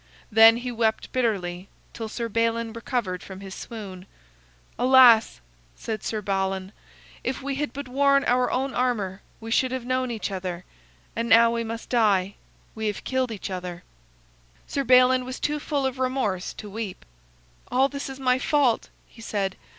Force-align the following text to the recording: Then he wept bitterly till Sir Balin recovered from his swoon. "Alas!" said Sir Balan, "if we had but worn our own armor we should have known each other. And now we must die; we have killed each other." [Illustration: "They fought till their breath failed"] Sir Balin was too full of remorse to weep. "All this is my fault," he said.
Then 0.31 0.57
he 0.57 0.71
wept 0.71 1.11
bitterly 1.11 1.69
till 1.93 2.09
Sir 2.09 2.27
Balin 2.27 2.73
recovered 2.73 3.21
from 3.21 3.41
his 3.41 3.53
swoon. 3.53 4.07
"Alas!" 4.79 5.41
said 5.75 6.03
Sir 6.03 6.23
Balan, 6.23 6.71
"if 7.23 7.43
we 7.43 7.53
had 7.53 7.71
but 7.71 7.87
worn 7.87 8.23
our 8.25 8.49
own 8.49 8.73
armor 8.73 9.21
we 9.39 9.51
should 9.51 9.71
have 9.71 9.85
known 9.85 10.09
each 10.09 10.31
other. 10.31 10.65
And 11.15 11.29
now 11.29 11.51
we 11.51 11.63
must 11.63 11.87
die; 11.89 12.33
we 12.73 12.87
have 12.87 13.03
killed 13.03 13.31
each 13.31 13.51
other." 13.51 13.83
[Illustration: 14.65 14.71
"They 14.71 14.73
fought 14.73 14.73
till 14.73 14.73
their 14.73 14.83
breath 14.83 14.87
failed"] 14.87 14.87
Sir 14.87 15.05
Balin 15.05 15.25
was 15.27 15.39
too 15.39 15.59
full 15.59 15.85
of 15.85 15.99
remorse 15.99 16.53
to 16.53 16.67
weep. 16.67 17.05
"All 17.71 17.87
this 17.87 18.09
is 18.09 18.19
my 18.19 18.39
fault," 18.39 18.89
he 19.07 19.21
said. 19.21 19.55